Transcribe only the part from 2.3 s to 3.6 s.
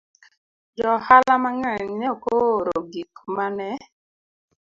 ooro gik ma